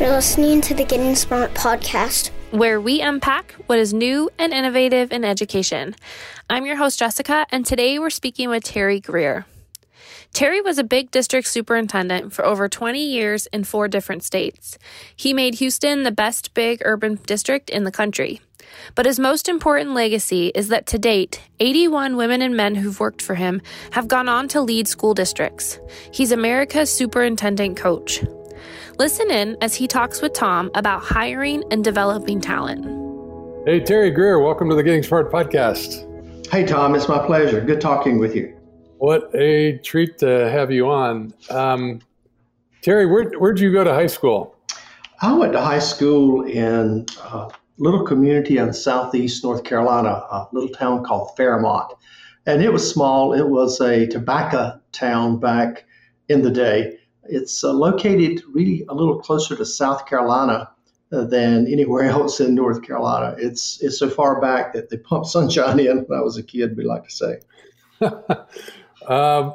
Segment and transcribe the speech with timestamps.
[0.00, 5.12] You're listening to the Getting Smart podcast, where we unpack what is new and innovative
[5.12, 5.94] in education.
[6.48, 9.44] I'm your host, Jessica, and today we're speaking with Terry Grier.
[10.32, 14.78] Terry was a big district superintendent for over 20 years in four different states.
[15.14, 18.40] He made Houston the best big urban district in the country.
[18.94, 23.20] But his most important legacy is that to date, 81 women and men who've worked
[23.20, 25.78] for him have gone on to lead school districts.
[26.10, 28.24] He's America's superintendent coach.
[29.00, 32.84] Listen in as he talks with Tom about hiring and developing talent.
[33.66, 36.06] Hey, Terry Grier, welcome to the Getting Smart podcast.
[36.52, 37.62] Hey, Tom, it's my pleasure.
[37.62, 38.54] Good talking with you.
[38.98, 41.32] What a treat to have you on.
[41.48, 42.00] Um,
[42.82, 44.54] Terry, where, where'd you go to high school?
[45.22, 50.68] I went to high school in a little community in southeast North Carolina, a little
[50.68, 51.94] town called Fairmont.
[52.44, 55.86] And it was small, it was a tobacco town back
[56.28, 56.98] in the day.
[57.30, 60.70] It's uh, located really a little closer to South Carolina
[61.12, 63.34] uh, than anywhere else in North Carolina.
[63.38, 66.04] It's it's so far back that they pump sunshine in.
[66.04, 67.40] When I was a kid, we like to say.
[69.08, 69.54] um,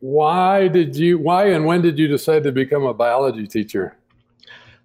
[0.00, 1.18] why did you?
[1.18, 3.96] Why and when did you decide to become a biology teacher?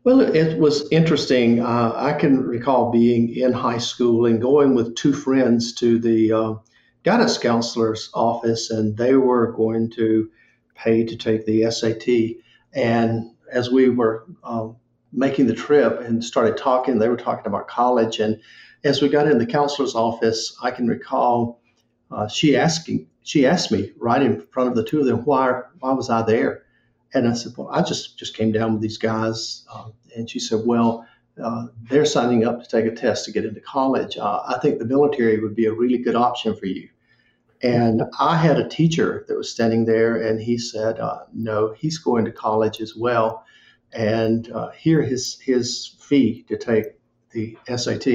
[0.03, 1.61] Well, it was interesting.
[1.61, 6.31] Uh, I can recall being in high school and going with two friends to the
[6.31, 6.53] uh,
[7.01, 10.29] guidance counselor's office, and they were going to
[10.75, 12.41] paid to take the SAT.
[12.73, 14.75] And as we were um,
[15.11, 18.19] making the trip and started talking, they were talking about college.
[18.19, 18.41] And
[18.83, 21.61] as we got in the counselor's office, I can recall
[22.11, 25.61] uh, she asking she asked me right in front of the two of them why
[25.79, 26.63] why was I there,
[27.13, 30.39] and I said, well, I just just came down with these guys, uh, and she
[30.39, 31.07] said, well.
[31.43, 34.15] Uh, they're signing up to take a test to get into college.
[34.15, 36.87] Uh, I think the military would be a really good option for you.
[37.65, 41.97] And I had a teacher that was standing there, and he said, uh, "No, he's
[41.97, 43.43] going to college as well,
[43.91, 46.85] and uh, here his his fee to take
[47.31, 48.07] the SAT."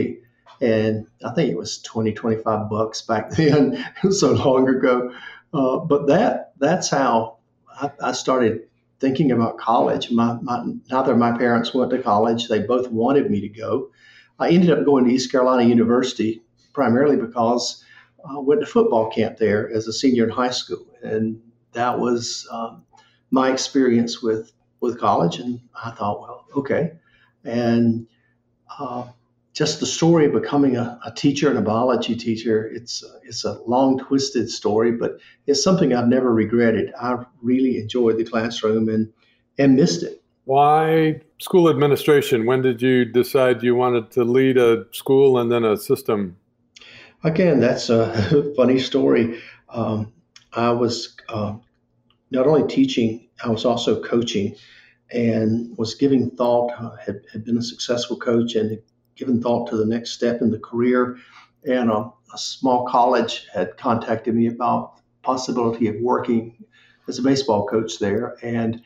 [0.60, 5.12] And I think it was 20, 25 bucks back then, so long ago.
[5.52, 7.38] Uh, but that that's how
[7.80, 8.69] I, I, started
[9.00, 10.12] thinking about college.
[10.12, 13.91] My, my, neither of my parents went to college; they both wanted me to go.
[14.38, 16.42] I ended up going to East Carolina University
[16.72, 17.84] primarily because
[18.25, 21.41] uh, went to football camp there as a senior in high school, and
[21.72, 22.84] that was um,
[23.31, 25.38] my experience with with college.
[25.38, 26.92] And I thought, well, okay,
[27.44, 28.06] and
[28.78, 29.08] uh,
[29.53, 32.66] just the story of becoming a, a, teacher and a biology teacher.
[32.66, 36.92] It's it's a long, twisted story, but it's something I've never regretted.
[37.00, 39.12] I really enjoyed the classroom and
[39.58, 40.22] and missed it.
[40.44, 42.47] Why school administration?
[42.47, 46.37] When did you decide you wanted to lead a school and then a system
[47.22, 49.41] Again, that's a funny story.
[49.69, 50.12] Um,
[50.53, 51.56] I was uh,
[52.31, 54.56] not only teaching, I was also coaching
[55.12, 58.81] and was giving thought, uh, had, had been a successful coach and
[59.16, 61.19] given thought to the next step in the career.
[61.64, 66.64] And a, a small college had contacted me about possibility of working
[67.06, 68.37] as a baseball coach there.
[68.42, 68.82] And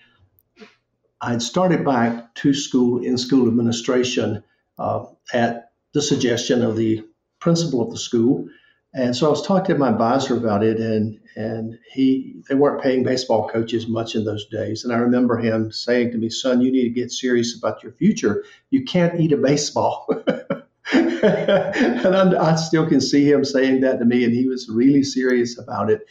[1.20, 4.42] I had started back to school in school administration
[4.76, 7.04] uh, at the suggestion of the
[7.44, 8.48] principal of the school.
[8.94, 12.82] And so I was talking to my advisor about it, and and he they weren't
[12.82, 14.82] paying baseball coaches much in those days.
[14.82, 17.92] And I remember him saying to me, "Son, you need to get serious about your
[17.92, 18.44] future.
[18.70, 20.06] You can't eat a baseball."
[20.92, 25.02] and I, I still can see him saying that to me, and he was really
[25.02, 26.06] serious about it.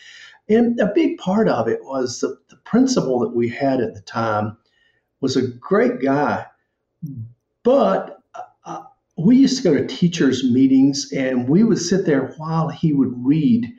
[0.50, 4.02] And a big part of it was the, the principal that we had at the
[4.02, 4.58] time
[5.22, 6.46] was a great guy,
[7.64, 8.23] but
[9.18, 13.14] we used to go to teachers' meetings and we would sit there while he would
[13.26, 13.72] read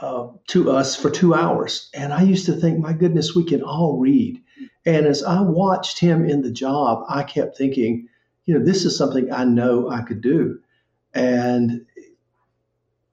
[0.00, 1.90] uh, to us for two hours.
[1.94, 4.42] And I used to think, my goodness, we can all read.
[4.84, 8.08] And as I watched him in the job, I kept thinking,
[8.46, 10.60] you know, this is something I know I could do.
[11.14, 11.86] And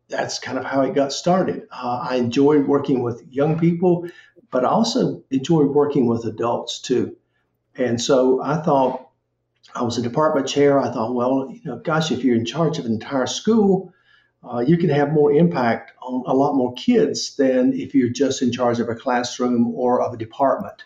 [0.08, 1.64] that's kind of how it got started.
[1.72, 4.08] Uh, I enjoyed working with young people,
[4.52, 7.18] but I also enjoyed working with adults too.
[7.76, 9.05] And so I thought,
[9.74, 10.80] I was a department chair.
[10.80, 13.94] I thought, well, you know, gosh, if you're in charge of an entire school,
[14.44, 18.42] uh, you can have more impact on a lot more kids than if you're just
[18.42, 20.84] in charge of a classroom or of a department.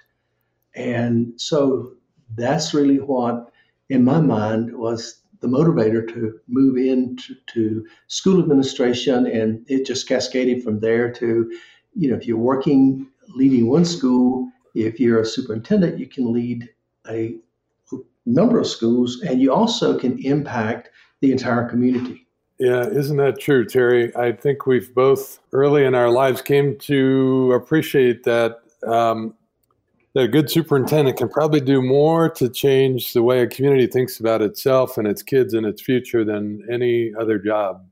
[0.75, 1.93] And so
[2.35, 3.51] that's really what,
[3.89, 9.25] in my mind, was the motivator to move into to school administration.
[9.25, 11.51] And it just cascaded from there to,
[11.95, 16.69] you know, if you're working leading one school, if you're a superintendent, you can lead
[17.07, 17.37] a
[18.29, 20.89] number of schools, and you also can impact
[21.21, 22.27] the entire community.
[22.59, 24.13] Yeah, isn't that true, Terry?
[24.15, 29.33] I think we've both early in our lives came to appreciate that um,
[30.13, 34.19] that a good superintendent can probably do more to change the way a community thinks
[34.19, 37.85] about itself and its kids and its future than any other job.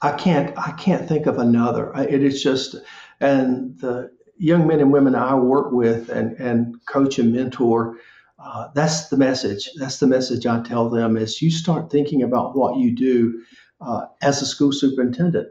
[0.00, 1.92] I can't I can't think of another.
[1.94, 2.76] It is just
[3.20, 7.98] and the young men and women I work with and and coach and mentor.
[8.42, 9.70] Uh, that's the message.
[9.76, 13.44] That's the message I tell them is you start thinking about what you do
[13.80, 15.48] uh, as a school superintendent.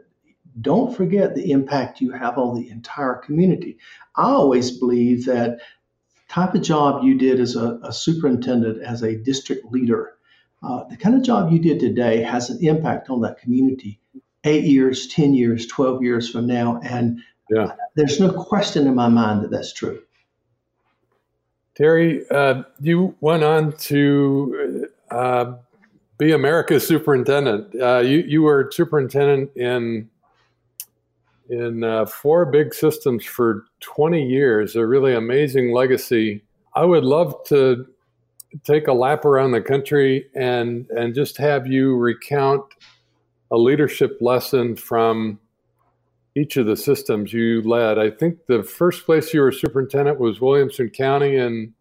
[0.60, 3.78] Don't forget the impact you have on the entire community.
[4.14, 5.60] I always believe that
[6.28, 10.14] type of job you did as a, a superintendent, as a district leader,
[10.62, 14.00] uh, the kind of job you did today has an impact on that community
[14.44, 16.80] eight years, 10 years, 12 years from now.
[16.82, 17.72] And yeah.
[17.94, 20.02] there's no question in my mind that that's true.
[21.74, 25.54] Terry, uh, you went on to uh,
[26.18, 27.74] be America's superintendent.
[27.80, 30.08] Uh, you, you were superintendent in
[31.48, 36.42] in uh, four big systems for 20 years, a really amazing legacy.
[36.74, 37.86] I would love to
[38.64, 42.64] take a lap around the country and and just have you recount
[43.50, 45.38] a leadership lesson from
[46.34, 47.98] each of the systems you led.
[47.98, 51.74] I think the first place you were superintendent was Williamson County in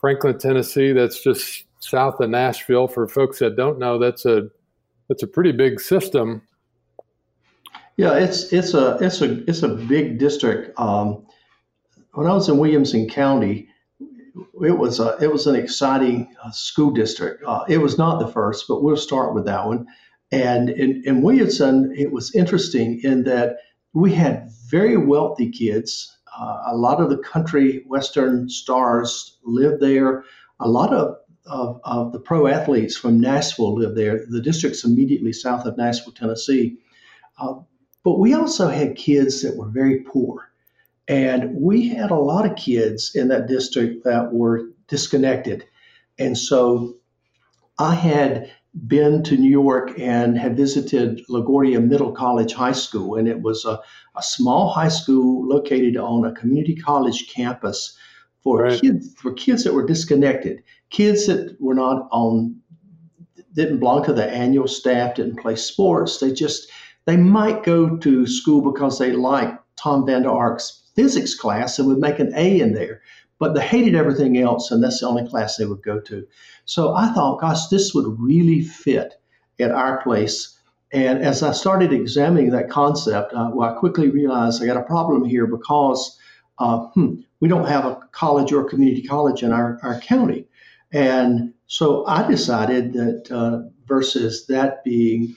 [0.00, 0.92] Franklin, Tennessee.
[0.92, 2.88] That's just south of Nashville.
[2.88, 4.48] For folks that don't know, that's a
[5.08, 6.42] that's a pretty big system.
[7.96, 10.78] Yeah, it's it's a it's a it's a big district.
[10.78, 11.26] Um,
[12.12, 13.68] when I was in Williamson County,
[14.62, 17.42] it was a it was an exciting uh, school district.
[17.46, 19.86] Uh, it was not the first, but we'll start with that one.
[20.30, 23.56] And in, in Williamson, it was interesting in that
[23.92, 26.16] we had very wealthy kids.
[26.38, 30.24] Uh, a lot of the country western stars lived there.
[30.60, 31.16] A lot of
[31.48, 34.24] of, of the pro athletes from Nashville lived there.
[34.28, 36.76] The district's immediately south of Nashville, Tennessee.
[37.38, 37.54] Uh,
[38.04, 40.50] but we also had kids that were very poor.
[41.08, 45.64] And we had a lot of kids in that district that were disconnected.
[46.18, 46.96] And so
[47.78, 48.50] I had
[48.86, 53.16] been to New York and had visited LaGuardia Middle College High School.
[53.16, 53.80] And it was a,
[54.16, 57.96] a small high school located on a community college campus
[58.42, 58.80] for right.
[58.80, 62.56] kids for kids that were disconnected, kids that were not on
[63.54, 66.18] didn't belong to the annual staff, didn't play sports.
[66.18, 66.70] They just
[67.06, 71.98] they might go to school because they like Tom Vander Ark's physics class and would
[71.98, 73.00] make an A in there,
[73.38, 76.26] but they hated everything else, and that's the only class they would go to.
[76.64, 79.20] So I thought, gosh, this would really fit
[79.60, 80.56] at our place.
[80.92, 84.82] And as I started examining that concept, uh, well, I quickly realized I got a
[84.82, 86.18] problem here because
[86.58, 90.46] uh, hmm, we don't have a college or community college in our, our county.
[90.92, 95.36] And so I decided that uh, versus that being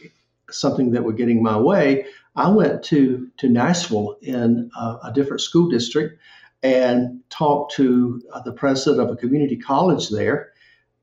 [0.49, 2.05] something that were getting my way,
[2.35, 6.17] I went to to Nashville in a different school district
[6.63, 10.51] and talked to uh, the president of a community college there,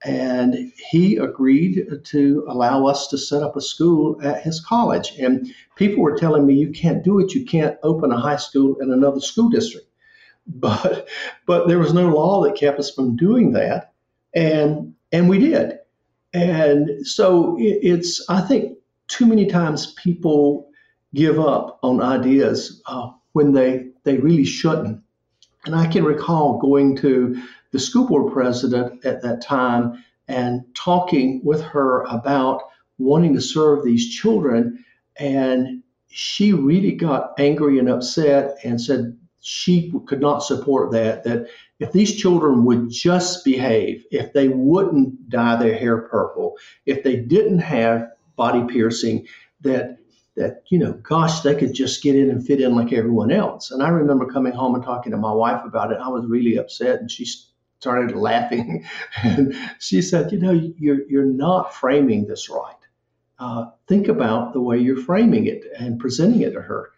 [0.05, 5.13] and he agreed to allow us to set up a school at his college.
[5.19, 7.35] And people were telling me, "You can't do it.
[7.35, 9.87] You can't open a high school in another school district."
[10.51, 11.09] But
[11.45, 13.93] but there was no law that kept us from doing that,
[14.35, 15.79] and and we did.
[16.33, 18.79] And so it, it's I think
[19.09, 20.69] too many times people
[21.15, 25.03] give up on ideas uh, when they, they really shouldn't.
[25.69, 31.43] And I can recall going to the school board president at that time and talking
[31.45, 32.63] with her about
[32.97, 34.83] wanting to serve these children.
[35.19, 41.49] And she really got angry and upset and said she could not support that, that
[41.81, 46.57] if these children would just behave, if they wouldn't dye their hair purple,
[46.87, 49.27] if they didn't have body piercing
[49.61, 49.99] that
[50.39, 53.71] that you know gosh they could just get in and fit in like everyone else.
[53.71, 55.99] And i remember coming home and talking to my wife about it.
[56.01, 57.27] I was really upset and she
[57.81, 58.85] started laughing.
[59.23, 62.75] And she said you know you're, you're not framing this right.
[63.39, 66.91] Uh, think about the way you're framing it and presenting it to her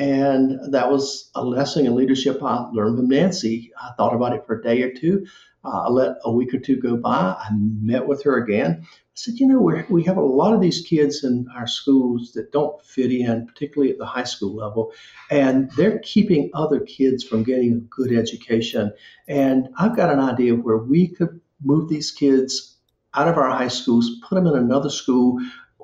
[0.00, 4.44] and that was a lesson in leadership i learned from nancy i thought about it
[4.46, 5.24] for a day or two
[5.64, 7.36] uh, I let a week or two go by.
[7.38, 8.80] I met with her again.
[8.82, 12.32] I said, you know, we we have a lot of these kids in our schools
[12.32, 14.92] that don't fit in, particularly at the high school level,
[15.30, 18.92] and they're keeping other kids from getting a good education.
[19.28, 22.78] And I've got an idea where we could move these kids
[23.12, 25.38] out of our high schools, put them in another school,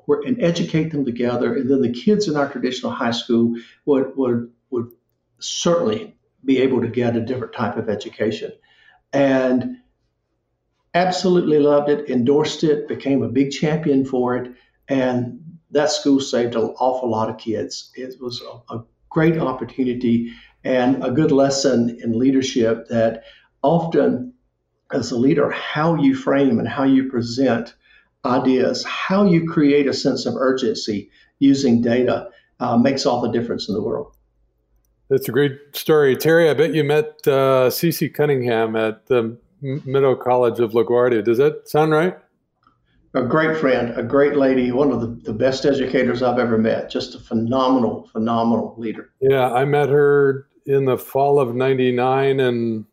[0.08, 1.54] and educate them together.
[1.54, 4.88] And then the kids in our traditional high school would would would
[5.38, 8.52] certainly be able to get a different type of education
[9.12, 9.78] and
[10.94, 14.52] absolutely loved it, endorsed it, became a big champion for it.
[14.88, 15.40] And
[15.72, 17.90] that school saved an awful lot of kids.
[17.94, 20.32] It was a, a great opportunity
[20.64, 23.24] and a good lesson in leadership that
[23.62, 24.32] often
[24.92, 27.74] as a leader, how you frame and how you present
[28.26, 32.28] ideas, how you create a sense of urgency using data
[32.60, 34.12] uh, makes all the difference in the world.
[35.08, 36.16] That's a great story.
[36.16, 41.24] Terry, I bet you met uh, Cece Cunningham at the Middle College of LaGuardia.
[41.24, 42.18] Does that sound right?
[43.14, 46.90] A great friend, a great lady, one of the, the best educators I've ever met.
[46.90, 49.10] Just a phenomenal, phenomenal leader.
[49.20, 52.84] Yeah, I met her in the fall of 99, and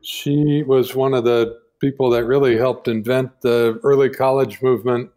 [0.00, 5.10] she was one of the people that really helped invent the early college movement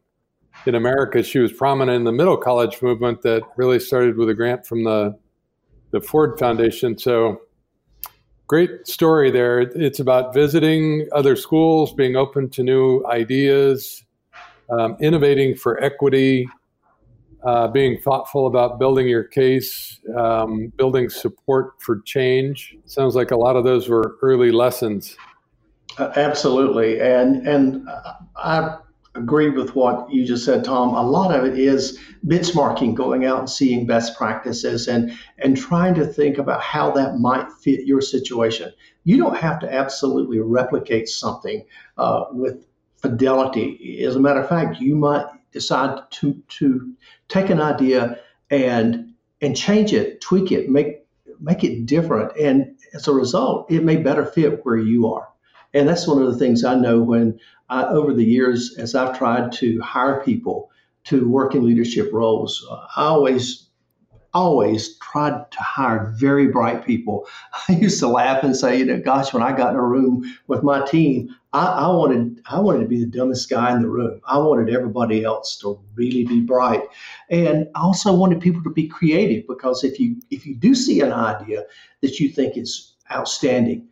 [0.65, 1.23] in America.
[1.23, 4.83] She was prominent in the middle college movement that really started with a grant from
[4.83, 5.17] the
[5.91, 6.97] the Ford Foundation.
[6.97, 7.41] So
[8.47, 9.61] great story there.
[9.61, 14.03] It's about visiting other schools, being open to new ideas,
[14.69, 16.47] um, innovating for equity,
[17.43, 22.75] uh, being thoughtful about building your case, um, building support for change.
[22.85, 25.15] Sounds like a lot of those were early lessons.
[25.97, 27.87] Uh, absolutely, and and
[28.35, 28.77] I
[29.15, 30.93] agree with what you just said, Tom.
[30.93, 35.95] A lot of it is benchmarking, going out and seeing best practices, and and trying
[35.95, 38.71] to think about how that might fit your situation.
[39.03, 41.65] You don't have to absolutely replicate something
[41.97, 42.65] uh, with
[42.97, 44.03] fidelity.
[44.03, 46.93] As a matter of fact, you might decide to to
[47.27, 48.19] take an idea
[48.49, 51.05] and and change it, tweak it, make
[51.41, 55.27] make it different, and as a result, it may better fit where you are.
[55.73, 59.17] And that's one of the things I know when I, over the years, as I've
[59.17, 60.71] tried to hire people
[61.05, 63.69] to work in leadership roles, I always
[64.33, 67.27] always tried to hire very bright people.
[67.69, 70.23] I used to laugh and say, you know, gosh, when I got in a room
[70.47, 73.89] with my team, I, I, wanted I wanted to be the dumbest guy in the
[73.89, 74.21] room.
[74.27, 76.83] I wanted everybody else to really be bright,
[77.29, 81.01] and I also wanted people to be creative because if you if you do see
[81.01, 81.65] an idea
[82.01, 83.87] that you think is outstanding,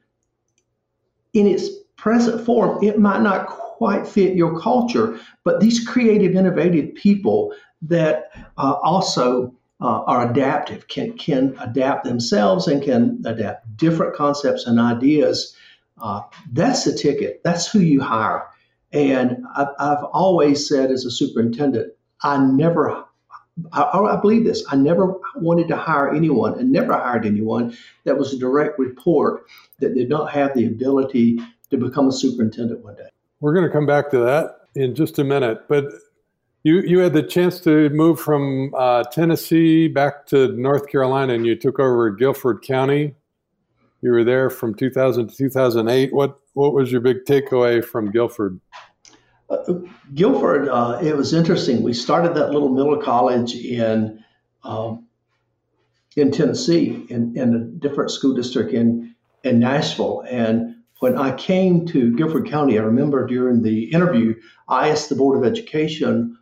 [1.33, 6.93] in its present form, it might not quite fit your culture, but these creative, innovative
[6.95, 14.15] people that uh, also uh, are adaptive, can, can adapt themselves and can adapt different
[14.15, 15.55] concepts and ideas.
[16.01, 16.21] Uh,
[16.53, 17.41] that's the ticket.
[17.43, 18.47] That's who you hire.
[18.91, 21.93] And I've, I've always said as a superintendent,
[22.23, 23.03] I never
[23.71, 24.63] I, I, believe this.
[24.69, 29.45] I never wanted to hire anyone and never hired anyone that was a direct report
[29.79, 31.39] that did not have the ability
[31.71, 33.09] to become a superintendent one day.
[33.39, 35.85] We're going to come back to that in just a minute, but
[36.63, 41.45] you you had the chance to move from uh, Tennessee back to North Carolina, and
[41.45, 43.15] you took over Guilford County.
[44.01, 46.13] You were there from 2000 to 2008.
[46.13, 48.59] What what was your big takeaway from Guilford?
[49.49, 49.73] Uh,
[50.13, 51.81] Guilford, uh, it was interesting.
[51.81, 54.23] We started that little middle college in
[54.63, 55.07] um,
[56.15, 61.85] in Tennessee, in, in a different school district in in Nashville, and when I came
[61.87, 64.35] to Guilford County, I remember during the interview,
[64.67, 66.37] I asked the Board of Education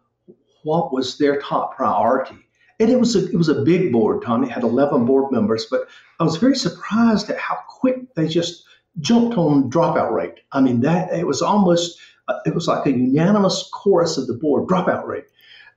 [0.63, 2.38] what was their top priority.
[2.79, 4.43] And it was a it was a big board, Tom.
[4.43, 5.88] It had 11 board members, but
[6.19, 8.65] I was very surprised at how quick they just
[9.00, 10.39] jumped on dropout rate.
[10.51, 11.97] I mean, that it was almost
[12.46, 15.25] it was like a unanimous chorus of the board dropout rate.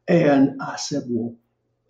[0.07, 1.35] And I said, well,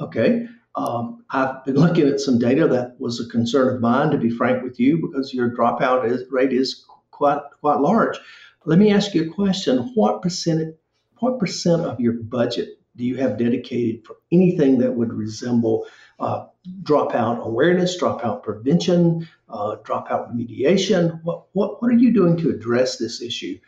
[0.01, 0.47] okay.
[0.75, 4.31] Um, I've been looking at some data that was a concern of mine, to be
[4.31, 8.17] frank with you, because your dropout is, rate is quite quite large.
[8.65, 10.77] Let me ask you a question: What percent
[11.19, 15.87] what percent of your budget do you have dedicated for anything that would resemble
[16.21, 16.47] uh,
[16.83, 21.21] dropout awareness, dropout prevention, uh, dropout remediation?
[21.25, 23.59] What, what what are you doing to address this issue?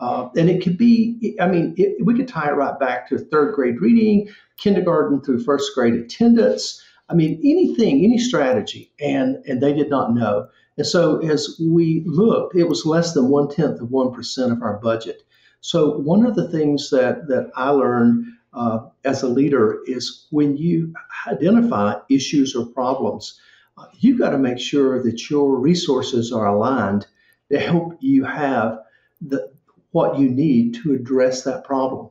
[0.00, 3.18] Uh, and it could be, I mean, it, we could tie it right back to
[3.18, 6.82] third grade reading, kindergarten through first grade attendance.
[7.10, 10.48] I mean, anything, any strategy, and and they did not know.
[10.78, 14.62] And so as we looked, it was less than one tenth of one percent of
[14.62, 15.22] our budget.
[15.60, 20.56] So one of the things that that I learned uh, as a leader is when
[20.56, 20.94] you
[21.26, 23.38] identify issues or problems,
[23.76, 27.06] uh, you've got to make sure that your resources are aligned
[27.52, 28.78] to help you have
[29.20, 29.49] the
[29.92, 32.10] what you need to address that problem.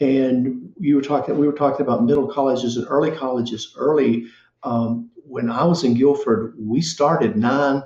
[0.00, 3.74] And you were talking, we were talking about middle colleges and early colleges.
[3.76, 4.26] Early,
[4.62, 7.82] um, when I was in Guilford, we started nine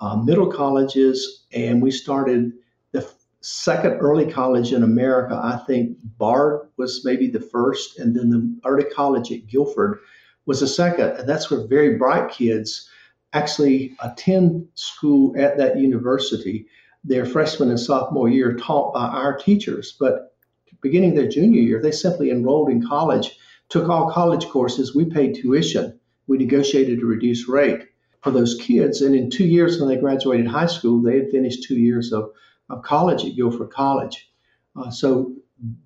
[0.00, 2.52] uh, middle colleges, and we started
[2.92, 3.08] the
[3.40, 5.38] second early college in America.
[5.42, 9.98] I think Bard was maybe the first, and then the early college at Guilford
[10.46, 11.10] was the second.
[11.18, 12.88] And that's where very bright kids
[13.34, 16.66] actually attend school at that university
[17.04, 20.34] their freshman and sophomore year taught by our teachers, but
[20.80, 23.36] beginning their junior year, they simply enrolled in college,
[23.68, 24.94] took all college courses.
[24.94, 25.98] We paid tuition.
[26.26, 27.88] We negotiated a reduced rate.
[28.22, 29.00] for those kids.
[29.02, 32.30] And in two years, when they graduated high school, they had finished two years of,
[32.68, 34.30] of college at Guilford College.
[34.76, 35.34] Uh, so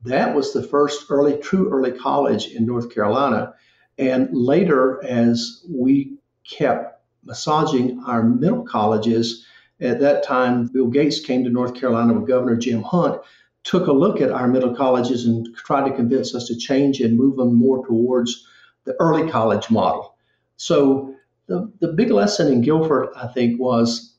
[0.05, 3.55] that was the first early, true early college in North Carolina.
[3.99, 6.17] And later, as we
[6.49, 9.47] kept massaging our middle colleges,
[9.83, 13.21] at that time, Bill Gates came to North Carolina with Governor Jim Hunt,
[13.65, 17.17] took a look at our middle colleges and tried to convince us to change and
[17.17, 18.47] move them more towards
[18.85, 20.17] the early college model.
[20.57, 21.15] So
[21.47, 24.17] the, the big lesson in Guilford, I think, was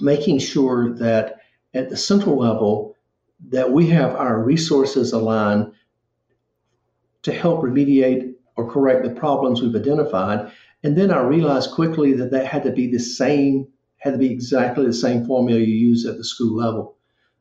[0.00, 1.36] making sure that
[1.74, 2.96] at the central level
[3.48, 5.72] that we have our resources aligned
[7.22, 10.50] to help remediate or correct the problems we've identified.
[10.82, 14.30] And then I realized quickly that that had to be the same, had to be
[14.30, 16.96] exactly the same formula you use at the school level.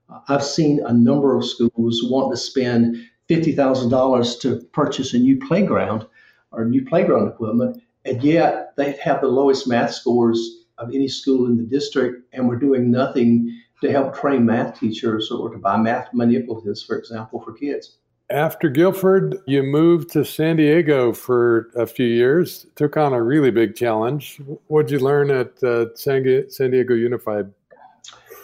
[0.09, 2.97] Uh, I've seen a number of schools want to spend
[3.29, 6.05] $50,000 to purchase a new playground
[6.51, 11.47] or new playground equipment, and yet they have the lowest math scores of any school
[11.47, 15.77] in the district, and we're doing nothing to help train math teachers or to buy
[15.77, 17.97] math manipulatives, for example, for kids.
[18.29, 23.51] After Guilford, you moved to San Diego for a few years, took on a really
[23.51, 24.41] big challenge.
[24.67, 27.50] What did you learn at uh, San Diego Unified?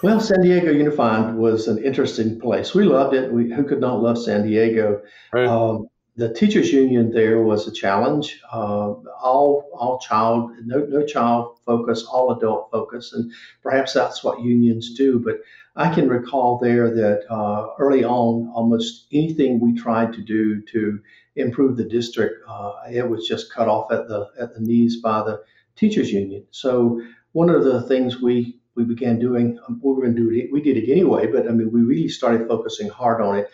[0.02, 2.74] Well, San Diego Unified was an interesting place.
[2.74, 3.32] We loved it.
[3.32, 5.02] We, who could not love San Diego?
[5.34, 5.48] Right.
[5.48, 8.40] Um, the teachers union there was a challenge.
[8.52, 13.32] Uh, all all child, no no child focus, all adult focus, and
[13.64, 15.20] perhaps that's what unions do.
[15.20, 15.40] But
[15.76, 21.00] I can recall there that uh, early on, almost anything we tried to do to
[21.36, 25.24] improve the district, uh, it was just cut off at the at the knees by
[25.24, 25.42] the
[25.76, 26.46] teachers union.
[26.52, 27.02] So
[27.32, 30.52] one of the things we we began doing, um, we were going to do it.
[30.52, 33.50] We did it anyway, but I mean, we really started focusing hard on it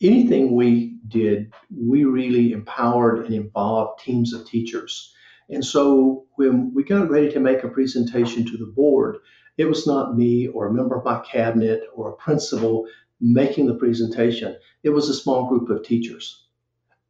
[0.00, 5.14] anything we did, we really empowered and involved teams of teachers.
[5.48, 9.18] And so when we got ready to make a presentation to the board,
[9.60, 12.86] it was not me or a member of my cabinet or a principal
[13.20, 14.56] making the presentation.
[14.82, 16.46] It was a small group of teachers.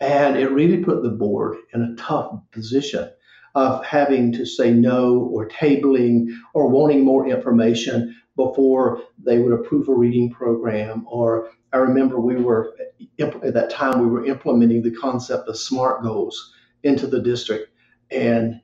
[0.01, 3.09] And it really put the board in a tough position
[3.55, 9.89] of having to say no or tabling or wanting more information before they would approve
[9.89, 11.07] a reading program.
[11.09, 12.77] Or I remember we were,
[13.21, 17.71] at that time, we were implementing the concept of SMART goals into the district.
[18.11, 18.61] And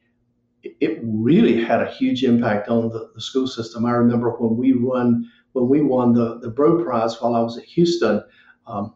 [0.80, 3.86] it really had a huge impact on the, the school system.
[3.86, 7.56] I remember when we run when we won the, the Broad Prize while I was
[7.56, 8.22] at Houston,
[8.66, 8.92] um,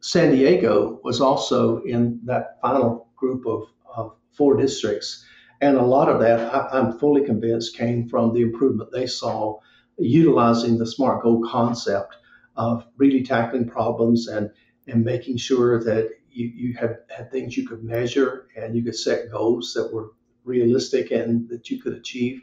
[0.00, 5.26] San Diego was also in that final group of, of four districts.
[5.60, 9.58] And a lot of that, I, am fully convinced, came from the improvement they saw
[9.98, 12.16] utilizing the SMART goal concept
[12.56, 14.50] of really tackling problems and,
[14.86, 18.96] and making sure that you, you had, had things you could measure and you could
[18.96, 20.12] set goals that were
[20.48, 22.40] realistic and that you could achieve.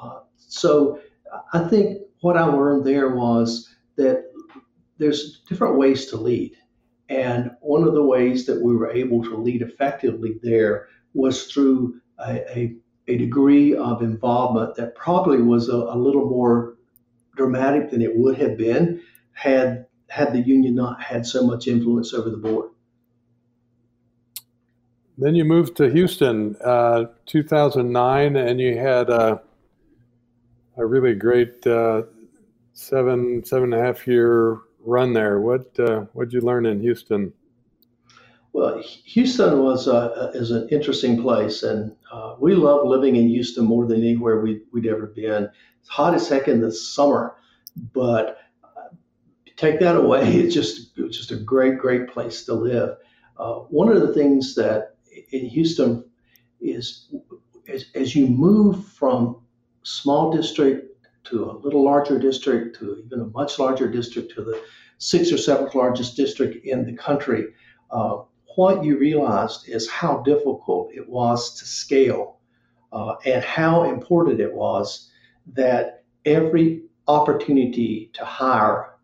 [0.00, 1.00] Uh, so
[1.52, 4.24] I think what I learned there was that
[4.98, 6.52] there's different ways to lead.
[7.08, 12.00] And one of the ways that we were able to lead effectively there was through
[12.18, 12.76] a, a,
[13.08, 16.76] a degree of involvement that probably was a, a little more
[17.36, 19.00] dramatic than it would have been
[19.32, 22.70] had had the union not had so much influence over the board.
[25.18, 29.40] Then you moved to Houston, uh, 2009, and you had a,
[30.76, 32.02] a really great uh,
[32.74, 35.40] seven seven and a half year run there.
[35.40, 37.32] What uh, what did you learn in Houston?
[38.52, 43.64] Well, Houston was uh, is an interesting place, and uh, we love living in Houston
[43.64, 45.48] more than anywhere we, would ever been.
[45.80, 47.36] It's hot as heck in the summer,
[47.94, 48.94] but uh,
[49.56, 52.96] take that away, it's just it's just a great, great place to live.
[53.68, 54.95] One of the things that
[55.30, 56.04] in Houston
[56.60, 57.12] is
[57.68, 59.40] as, as you move from
[59.82, 60.92] small district
[61.24, 64.60] to a little larger district to even a much larger district to the
[64.98, 67.46] sixth or seventh largest district in the country,
[67.90, 68.18] uh,
[68.54, 72.38] what you realized is how difficult it was to scale
[72.92, 75.10] uh, and how important it was
[75.46, 78.94] that every opportunity to hire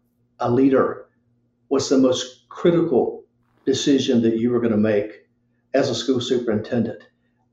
[0.41, 1.07] a leader
[1.69, 3.25] was the most critical
[3.65, 5.27] decision that you were going to make
[5.75, 7.03] as a school superintendent.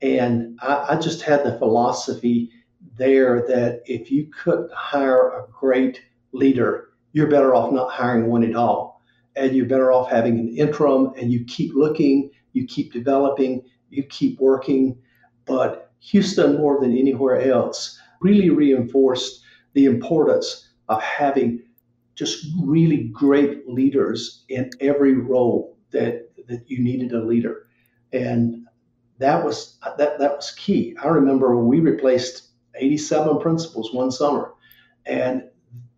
[0.02, 2.50] And I, I, just had the philosophy
[2.96, 6.00] there that if you couldn't hire a great
[6.32, 9.02] leader, you're better off not hiring one at all.
[9.36, 14.02] And you're better off having an interim and you keep looking, you keep developing, you
[14.04, 14.98] keep working.
[15.46, 19.42] But Houston, more than anywhere else, really reinforced
[19.74, 21.62] the importance of having
[22.14, 27.66] just really great leaders in every role that that you needed a leader
[28.12, 28.66] and
[29.18, 34.52] that was that that was key i remember we replaced 87 principals one summer.
[35.06, 35.44] And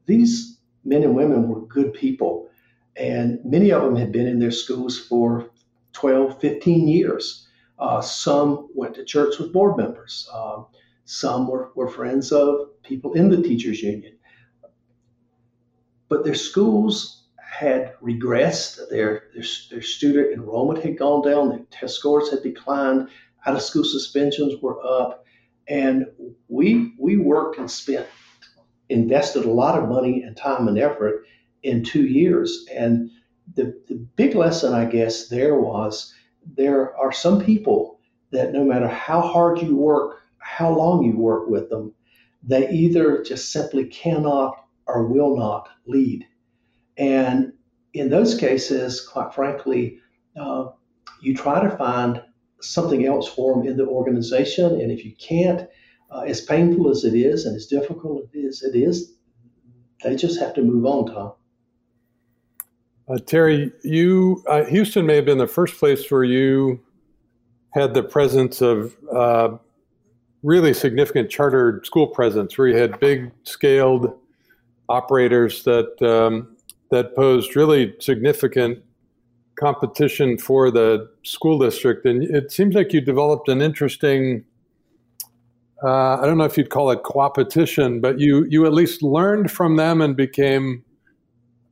[0.07, 2.49] these men and women were good people.
[2.97, 5.51] And many of them had been in their schools for
[5.93, 7.49] 12, 15 years.
[7.79, 10.29] Uh, some went to church with board members.
[10.33, 10.67] Um,
[11.05, 14.17] some were, were friends of people in the teachers union.
[16.09, 17.22] But their schools
[17.63, 23.09] had regressed, their, their, their student enrollment had gone down, their test scores had declined,
[23.47, 25.25] out of school suspensions were up.
[25.69, 26.07] And
[26.49, 28.07] we, we worked and spent,
[28.89, 31.25] invested a lot of money and time and effort
[31.63, 32.67] in two years.
[32.73, 33.11] And
[33.55, 36.13] the, the big lesson, I guess, there was
[36.57, 41.49] there are some people that no matter how hard you work, how long you work
[41.49, 41.95] with them,
[42.43, 46.27] they either just simply cannot or will not lead.
[46.97, 47.53] And
[47.95, 49.99] in those cases, quite frankly,
[50.41, 50.71] uh,
[51.21, 52.23] you try to find
[52.61, 54.81] something else for them in the organization.
[54.81, 55.69] And if you can't,
[56.11, 59.15] uh, as painful as it is and as difficult as it is,
[60.03, 61.33] they just have to move on, Tom.
[63.09, 66.81] Uh, Terry, you uh, Houston may have been the first place where you
[67.71, 69.57] had the presence of uh,
[70.43, 74.13] really significant chartered school presence, where you had big scaled
[74.89, 76.52] operators that um,
[76.93, 78.79] that posed really significant
[79.57, 84.45] competition for the school district, and it seems like you developed an interesting.
[85.83, 89.51] Uh, I don't know if you'd call it coopetition, but you you at least learned
[89.51, 90.85] from them and became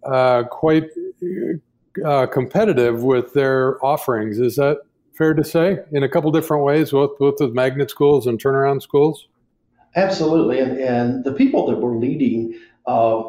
[0.04, 0.88] uh, quite
[2.04, 4.38] uh, competitive with their offerings.
[4.38, 4.78] Is that
[5.16, 5.78] fair to say?
[5.92, 9.28] In a couple different ways, both both with magnet schools and turnaround schools.
[9.96, 13.22] Absolutely, and and the people that were leading uh,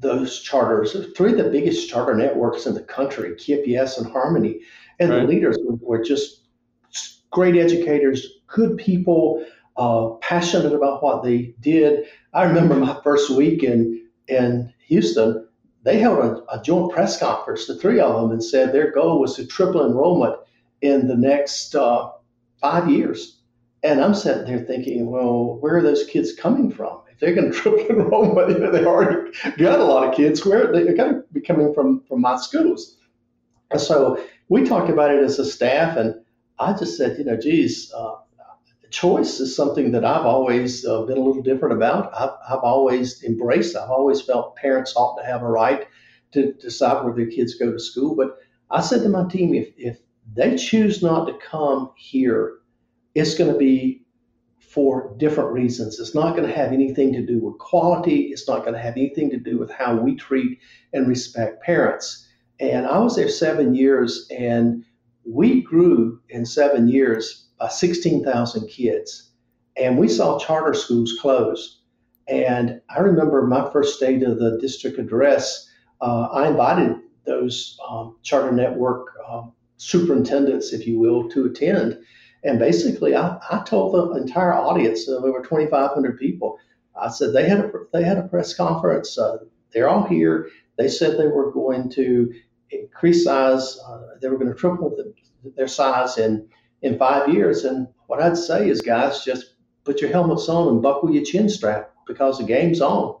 [0.00, 4.60] those charters, three of the biggest charter networks in the country, KPS and Harmony,
[4.98, 5.20] and right.
[5.20, 6.42] the leaders were just
[7.30, 9.44] great educators, good people,
[9.76, 12.04] uh, passionate about what they did.
[12.32, 15.48] I remember my first week in in Houston
[15.88, 19.20] they held a, a, joint press conference, the three of them, and said their goal
[19.20, 20.36] was to triple enrollment
[20.82, 22.10] in the next uh,
[22.60, 23.40] five years.
[23.82, 27.00] And I'm sitting there thinking, well, where are those kids coming from?
[27.20, 30.44] They're going to triple enrollment, you know, they already got a lot of kids.
[30.44, 32.96] Where they're going to be coming from from my schools.
[33.70, 36.14] And so we talked about it as a staff, and
[36.58, 38.14] I just said, you know, geez, uh,
[38.90, 42.12] choice is something that I've always uh, been a little different about.
[42.14, 43.76] I've, I've always embraced.
[43.76, 45.86] I've always felt parents ought to have a right
[46.32, 48.14] to decide where their kids go to school.
[48.14, 48.38] But
[48.70, 49.98] I said to my team, if, if
[50.34, 52.58] they choose not to come here,
[53.14, 54.02] it's going to be
[54.78, 55.98] for different reasons.
[55.98, 58.26] It's not going to have anything to do with quality.
[58.30, 60.60] It's not going to have anything to do with how we treat
[60.92, 62.28] and respect parents.
[62.60, 64.84] And I was there seven years, and
[65.24, 69.32] we grew in seven years by 16,000 kids.
[69.76, 71.80] And we saw charter schools close.
[72.28, 75.68] And I remember my first state of the district address,
[76.00, 76.94] uh, I invited
[77.26, 81.98] those um, charter network um, superintendents, if you will, to attend.
[82.44, 86.58] And basically, I, I told the entire audience of over 2,500 people,
[86.96, 89.18] I said they had a they had a press conference.
[89.18, 89.38] Uh,
[89.72, 90.48] they're all here.
[90.76, 92.32] They said they were going to
[92.70, 93.78] increase size.
[93.86, 95.12] Uh, they were going to triple the,
[95.56, 96.48] their size in
[96.82, 97.64] in five years.
[97.64, 101.48] And what I'd say is, guys, just put your helmets on and buckle your chin
[101.48, 103.16] strap because the game's on.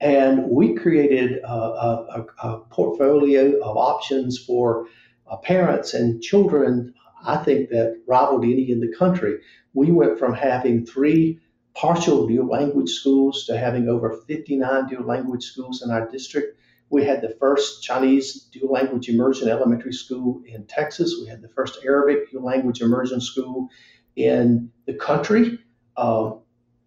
[0.00, 4.86] And we created a, a, a portfolio of options for
[5.30, 9.40] uh, parents and children, I think, that rivaled any in the country.
[9.72, 11.40] We went from having three
[11.74, 16.58] partial dual language schools to having over 59 dual language schools in our district.
[16.90, 21.16] We had the first Chinese dual language immersion elementary school in Texas.
[21.20, 23.68] We had the first Arabic dual language immersion school
[24.14, 25.58] in the country.
[25.96, 26.40] Um,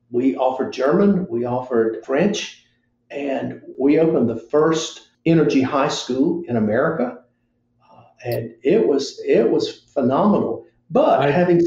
[0.09, 2.65] we offered German, we offered French,
[3.09, 7.23] and we opened the first energy high school in America.
[7.83, 10.65] Uh, and it was it was phenomenal.
[10.91, 11.61] But I, having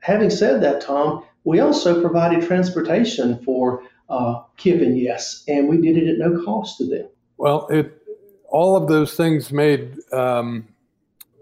[0.00, 5.80] having said that, Tom, we also provided transportation for uh, KIPP and Yes, and we
[5.80, 7.08] did it at no cost to them.
[7.36, 8.02] Well, it
[8.48, 10.66] all of those things made um,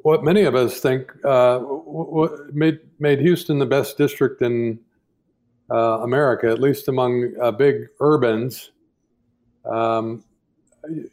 [0.02, 4.80] what many of us think uh, w- made made Houston the best district in
[5.70, 8.72] uh, America, at least among uh, big urbans.
[9.64, 10.24] Um,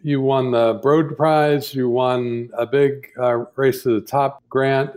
[0.03, 1.73] you won the Broad Prize.
[1.73, 4.91] You won a big uh, race to the top grant.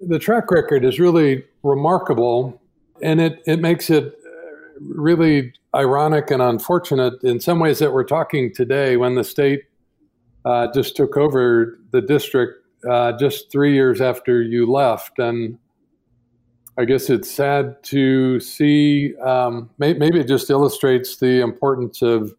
[0.00, 2.60] The track record is really remarkable,
[3.02, 4.16] and it it makes it
[4.80, 9.64] really ironic and unfortunate in some ways that we're talking today when the state
[10.44, 15.18] uh, just took over the district uh, just three years after you left.
[15.18, 15.58] And
[16.78, 19.14] I guess it's sad to see.
[19.18, 22.34] Um, maybe it just illustrates the importance of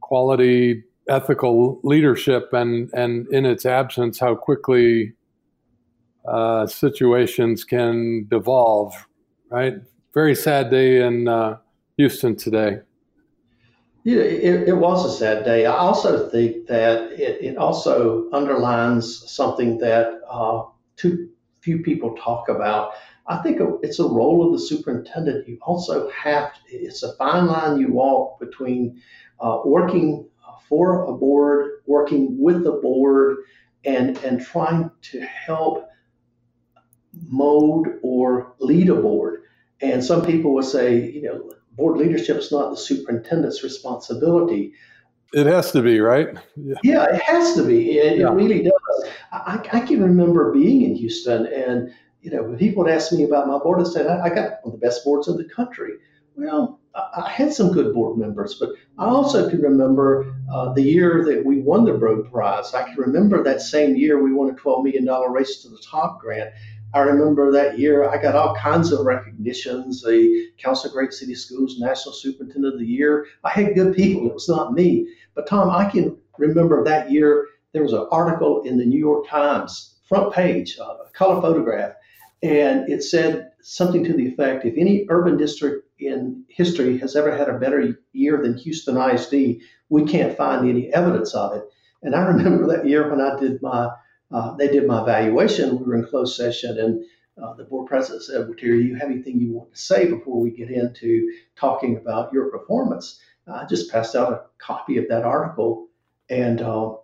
[0.00, 5.12] quality, ethical leadership, and and in its absence, how quickly
[6.26, 8.94] uh, situations can devolve.
[9.50, 9.74] Right.
[10.14, 11.58] Very sad day in uh,
[11.96, 12.80] Houston today.
[14.04, 15.64] Yeah, it, it, was a sad day.
[15.64, 20.64] I also think that it, it also underlines something that uh,
[20.96, 21.28] too
[21.60, 22.94] few people talk about
[23.26, 25.48] I think it's a role of the superintendent.
[25.48, 29.00] You also have, to, it's a fine line you walk between
[29.40, 30.28] uh, working
[30.68, 33.38] for a board, working with the board,
[33.84, 35.88] and, and trying to help
[37.28, 39.42] mold or lead a board.
[39.80, 44.72] And some people will say, you know, board leadership is not the superintendent's responsibility.
[45.32, 46.28] It has to be, right?
[46.56, 47.98] Yeah, yeah it has to be.
[47.98, 48.28] It, yeah.
[48.28, 49.10] it really does.
[49.32, 53.24] I, I, can remember being in Houston and you know, when people would ask me
[53.24, 55.44] about my board, I said, I, I got one of the best boards in the
[55.44, 55.94] country.
[56.36, 60.82] Well, I, I had some good board members, but I also can remember uh, the
[60.82, 62.72] year that we won the Broad Prize.
[62.74, 66.20] I can remember that same year we won a $12 million race to the top
[66.20, 66.50] grant.
[66.94, 71.34] I remember that year I got all kinds of recognitions the Council of Great City
[71.34, 73.26] Schools National Superintendent of the Year.
[73.44, 75.08] I had good people, it was not me.
[75.34, 79.26] But Tom, I can remember that year there was an article in the New York
[79.28, 81.94] Times, front page, uh, a color photograph
[82.42, 87.36] and it said something to the effect if any urban district in history has ever
[87.36, 91.62] had a better year than Houston ISD, we can't find any evidence of it.
[92.02, 93.88] And I remember that year when I did my,
[94.32, 95.78] uh, they did my evaluation.
[95.78, 97.04] We were in closed session, and
[97.42, 100.40] uh, the board president said, "Well, Terry, you have anything you want to say before
[100.40, 105.24] we get into talking about your performance?" I just passed out a copy of that
[105.24, 105.88] article,
[106.30, 106.94] and uh,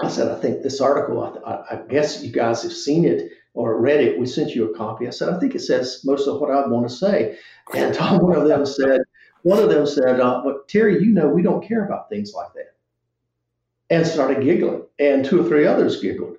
[0.00, 1.42] I said, "I think this article.
[1.44, 4.76] I, I guess you guys have seen it." or read it, we sent you a
[4.76, 5.06] copy.
[5.06, 7.36] I said, I think it says most of what I want to say.
[7.74, 9.00] And one of them said,
[9.42, 12.52] one of them said, uh, but Terry, you know, we don't care about things like
[12.54, 12.74] that.
[13.90, 14.84] And started giggling.
[14.98, 16.36] And two or three others giggled.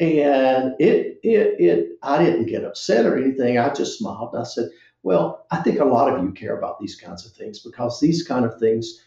[0.00, 3.58] And it, it, it, I didn't get upset or anything.
[3.58, 4.34] I just smiled.
[4.34, 4.70] I said,
[5.02, 8.22] well, I think a lot of you care about these kinds of things because these
[8.22, 9.00] kind of things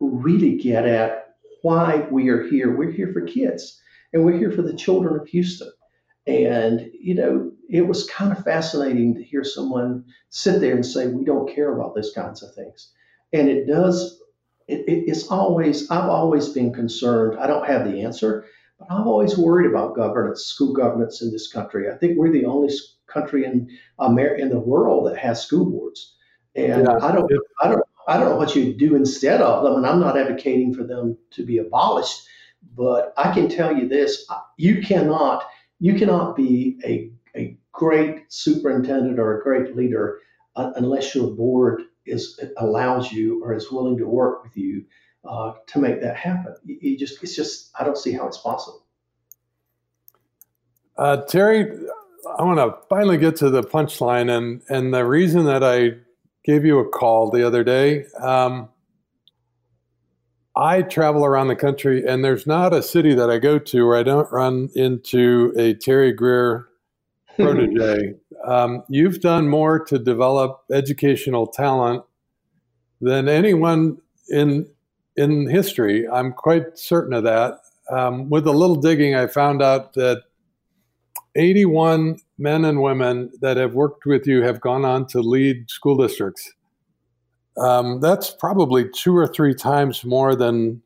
[0.00, 2.74] really get at why we are here.
[2.76, 3.80] We're here for kids
[4.12, 5.70] and we're here for the children of Houston.
[6.26, 11.08] And, you know, it was kind of fascinating to hear someone sit there and say,
[11.08, 12.90] we don't care about those kinds of things.
[13.32, 14.20] And it does,
[14.68, 17.38] it, it, it's always, I've always been concerned.
[17.38, 18.46] I don't have the answer,
[18.78, 21.90] but I'm always worried about governance, school governance in this country.
[21.90, 22.72] I think we're the only
[23.06, 26.14] country in America, in the world that has school boards.
[26.54, 27.30] And yeah, I don't,
[27.62, 30.74] I don't, I don't know what you do instead of them, and I'm not advocating
[30.74, 32.22] for them to be abolished.
[32.76, 35.44] But I can tell you this: you cannot
[35.80, 40.20] you cannot be a, a great superintendent or a great leader
[40.54, 44.84] uh, unless your board is allows you or is willing to work with you
[45.28, 46.54] uh, to make that happen.
[46.64, 48.84] You, you, just it's just I don't see how it's possible.
[50.96, 51.78] Uh, Terry,
[52.38, 55.92] I want to finally get to the punchline, and and the reason that I
[56.44, 58.06] gave you a call the other day.
[58.20, 58.68] Um,
[60.54, 63.96] I travel around the country, and there's not a city that I go to where
[63.96, 66.68] I don't run into a Terry Grier
[67.36, 68.16] protege.
[68.46, 72.04] Um, you've done more to develop educational talent
[73.00, 74.68] than anyone in
[75.16, 76.08] in history.
[76.08, 77.58] I'm quite certain of that.
[77.90, 80.22] Um, with a little digging, I found out that
[81.34, 85.96] 81 men and women that have worked with you have gone on to lead school
[85.96, 86.52] districts.
[87.58, 90.82] Um, that's probably two or three times more than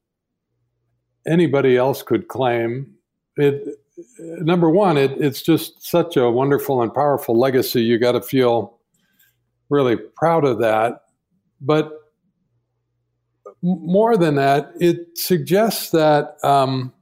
[1.27, 2.95] anybody else could claim.
[3.37, 3.77] It
[4.19, 7.83] number one, it, it's just such a wonderful and powerful legacy.
[7.83, 8.79] You got to feel
[9.71, 11.03] really proud of that.
[11.61, 11.93] But
[13.63, 16.93] more than that, it suggests that um,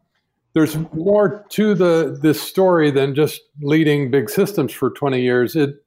[0.55, 5.57] there's more to the this story than just leading big systems for 20 years.
[5.57, 5.85] It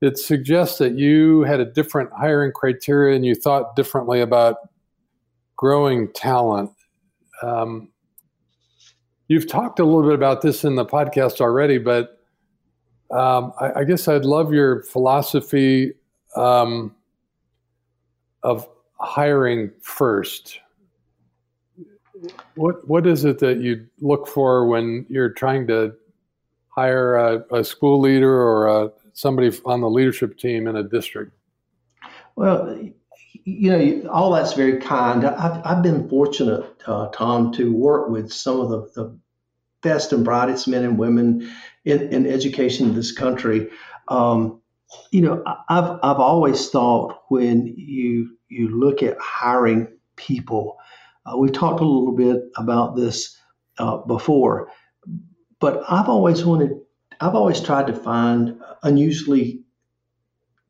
[0.00, 4.56] it suggests that you had a different hiring criteria and you thought differently about
[5.56, 6.70] growing talent.
[7.42, 7.90] Um,
[9.28, 12.20] you've talked a little bit about this in the podcast already, but
[13.10, 15.94] um, I, I, guess I'd love your philosophy
[16.36, 16.94] um,
[18.42, 18.68] of
[19.00, 20.60] hiring first.
[22.54, 25.94] What what is it that you look for when you're trying to
[26.68, 31.32] hire a, a school leader or a somebody on the leadership team in a district?
[32.36, 32.90] Well,
[33.48, 35.24] you know, all that's very kind.
[35.24, 39.18] I've, I've been fortunate, uh, Tom, to work with some of the, the
[39.82, 41.50] best and brightest men and women
[41.84, 43.68] in, in education in this country.
[44.08, 44.60] Um,
[45.10, 50.78] you know, I've I've always thought when you you look at hiring people,
[51.26, 53.36] uh, we've talked a little bit about this
[53.78, 54.70] uh, before,
[55.60, 56.72] but I've always wanted,
[57.20, 59.62] I've always tried to find unusually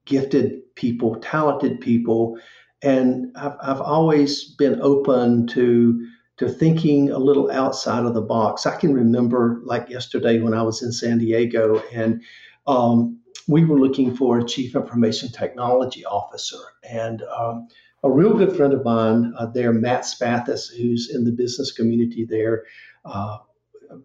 [0.05, 2.38] gifted people, talented people,
[2.83, 6.07] and I've I've always been open to
[6.38, 8.64] to thinking a little outside of the box.
[8.67, 12.23] I can remember like yesterday when I was in San Diego and
[12.67, 16.61] um, we were looking for a chief information technology officer.
[16.88, 17.67] And um,
[18.05, 22.25] a real good friend of mine uh, there, Matt Spathis, who's in the business community
[22.25, 22.64] there,
[23.05, 23.38] uh,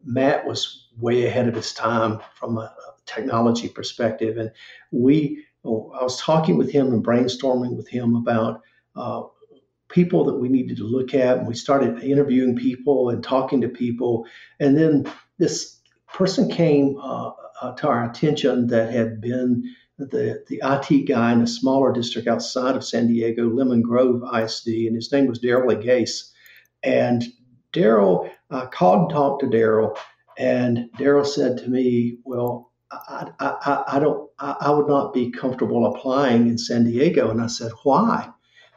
[0.04, 2.74] Matt was way ahead of his time from a
[3.06, 4.38] technology perspective.
[4.38, 4.50] And
[4.92, 8.62] we, I was talking with him and brainstorming with him about
[8.96, 9.24] uh,
[9.90, 11.38] people that we needed to look at.
[11.38, 14.26] And we started interviewing people and talking to people.
[14.60, 15.80] And then this
[16.14, 19.64] person came uh, uh, to our attention that had been
[19.98, 24.68] the, the IT guy in a smaller district outside of San Diego, Lemon Grove ISD,
[24.68, 26.32] and his name was Daryl Gase.
[26.82, 27.24] And
[27.72, 29.98] Daryl uh, called and talked to Daryl,
[30.38, 35.86] and Daryl said to me, "Well, I, I, I don't, I, would not be comfortable
[35.88, 38.30] applying in San Diego." And I said, "Why?"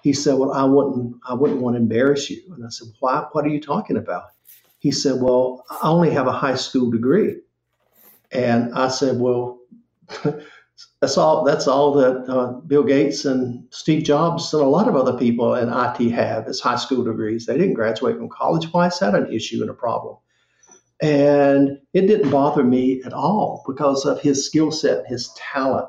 [0.03, 3.27] He said, "Well, I wouldn't, I wouldn't want to embarrass you." And I said, "Why?
[3.33, 4.25] What are you talking about?"
[4.79, 7.37] He said, "Well, I only have a high school degree."
[8.33, 9.59] And I said, well,
[11.01, 11.45] that's all.
[11.45, 15.55] That's all that uh, Bill Gates and Steve Jobs and a lot of other people
[15.55, 17.47] in IT have is high school degrees.
[17.47, 18.73] They didn't graduate from college.
[18.73, 20.17] Why is that an issue and a problem?
[21.03, 25.89] And it didn't bother me at all because of his skill set, his talent.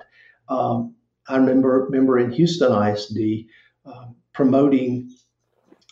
[0.50, 0.96] Um,
[1.30, 3.48] I remember remember in Houston ISD
[3.86, 5.10] uh, promoting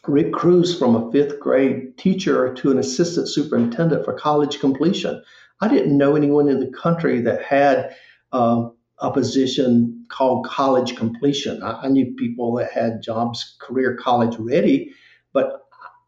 [0.08, 5.22] Rick Cruz from a fifth grade teacher to an assistant superintendent for college completion.
[5.62, 7.96] I didn't know anyone in the country that had
[8.32, 11.64] uh, a position called college completion.
[11.64, 14.92] I, I, knew people that had jobs, career college ready,
[15.34, 15.62] but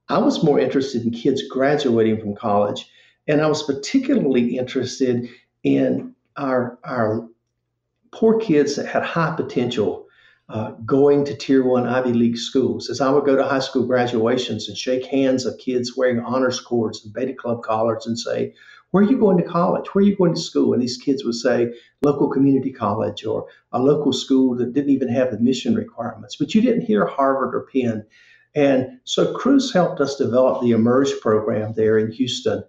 [0.10, 2.90] I was more interested in kids graduating from college.
[3.28, 5.30] And I was particularly interested
[5.64, 7.28] in our, our
[8.12, 10.06] poor kids that had high potential
[10.50, 12.90] uh, going to tier one Ivy League schools.
[12.90, 16.62] As I would go to high school graduations and shake hands of kids wearing honors
[16.62, 18.54] cords and Beta Club collars and say,
[18.92, 19.88] where are you going to college?
[19.94, 20.72] Where are you going to school?
[20.72, 25.10] And these kids would say, local community college or a local school that didn't even
[25.10, 26.38] have admission requirements.
[26.38, 28.06] But you didn't hear Harvard or Penn.
[28.56, 32.64] And so Cruz helped us develop the Emerge program there in Houston.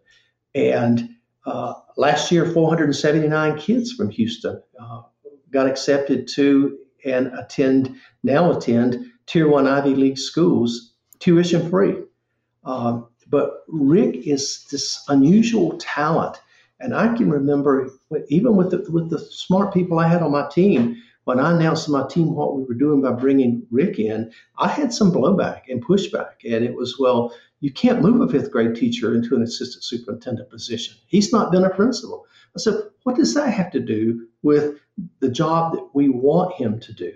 [0.58, 1.10] And
[1.46, 5.02] uh, last year, 479 kids from Houston uh,
[5.50, 7.94] got accepted to and attend,
[8.24, 11.96] now attend Tier 1 Ivy League schools tuition free.
[12.64, 16.40] Um, but Rick is this unusual talent.
[16.80, 17.90] And I can remember,
[18.28, 21.84] even with the, with the smart people I had on my team, when I announced
[21.84, 25.62] to my team what we were doing by bringing Rick in, I had some blowback
[25.68, 26.32] and pushback.
[26.44, 30.48] And it was, well, you can't move a fifth grade teacher into an assistant superintendent
[30.50, 30.96] position.
[31.06, 32.26] He's not been a principal.
[32.56, 34.78] I said, what does that have to do with
[35.20, 37.12] the job that we want him to do?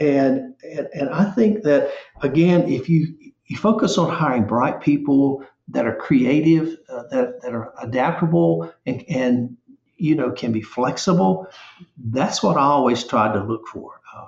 [0.00, 1.90] And, and, and I think that,
[2.22, 3.14] again, if you
[3.48, 9.02] you focus on hiring bright people that are creative, uh, that, that are adaptable, and,
[9.08, 9.56] and
[9.96, 11.48] you know can be flexible.
[11.96, 14.00] That's what I always tried to look for.
[14.14, 14.26] Uh,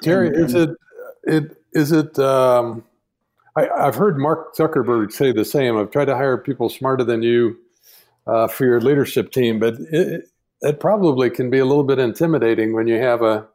[0.00, 0.70] Terry, and, is it
[1.24, 2.18] it is it?
[2.18, 2.84] Um,
[3.68, 5.76] I, have heard Mark Zuckerberg say the same.
[5.76, 7.58] I've tried to hire people smarter than you
[8.26, 10.28] uh, for your leadership team, but it,
[10.62, 13.46] it probably can be a little bit intimidating when you have a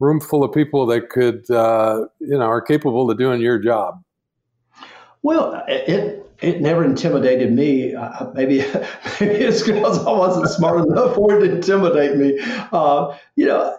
[0.00, 4.02] room full of people that could, uh, you know, are capable of doing your job.
[5.22, 7.94] Well, it it never intimidated me.
[7.94, 8.58] Uh, maybe
[9.20, 12.38] maybe it's because I wasn't smart enough for it to intimidate me.
[12.72, 13.76] Uh, you know,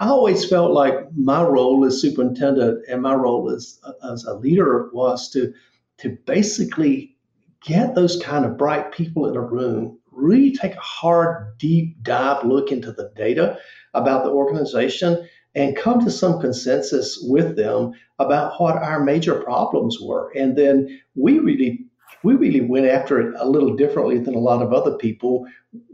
[0.00, 3.80] I always felt like my role as superintendent and my role as
[4.10, 5.52] as a leader was to
[5.98, 7.16] to basically
[7.64, 12.44] get those kind of bright people in a room, really take a hard, deep dive
[12.44, 13.58] look into the data
[13.94, 19.98] about the organization and come to some consensus with them about what our major problems
[20.00, 20.32] were.
[20.36, 21.86] And then we really
[22.22, 25.46] we really went after it a little differently than a lot of other people.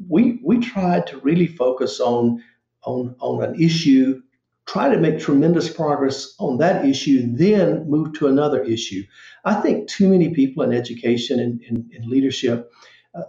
[0.09, 2.43] We we tried to really focus on
[2.85, 4.23] on on an issue,
[4.67, 9.03] try to make tremendous progress on that issue, then move to another issue.
[9.45, 12.71] I think too many people in education and in, in, leadership,
[13.15, 13.23] uh,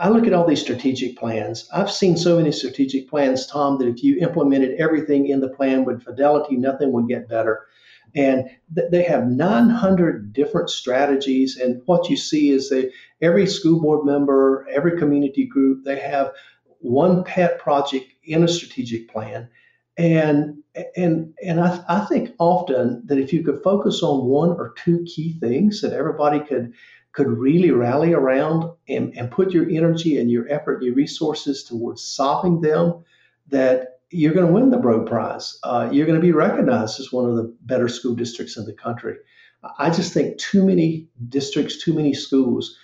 [0.00, 1.68] I look at all these strategic plans.
[1.72, 5.84] I've seen so many strategic plans, Tom, that if you implemented everything in the plan
[5.84, 7.66] with fidelity, nothing would get better.
[8.14, 11.56] And th- they have 900 different strategies.
[11.56, 16.32] And what you see is that every school board member, every community group, they have
[16.84, 19.48] one pet project in a strategic plan.
[19.96, 20.62] And
[20.96, 25.04] and and I, I think often that if you could focus on one or two
[25.04, 26.74] key things that everybody could
[27.12, 31.62] could really rally around and, and put your energy and your effort, and your resources
[31.62, 33.04] towards solving them,
[33.48, 35.56] that you're going to win the Broad Prize.
[35.62, 38.72] Uh, you're going to be recognized as one of the better school districts in the
[38.72, 39.16] country.
[39.78, 42.76] I just think too many districts, too many schools,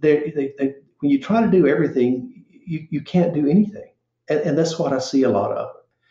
[0.00, 2.35] they, they, when you try to do everything,
[2.66, 3.90] you, you can't do anything.
[4.28, 5.70] And, and that's what I see a lot of.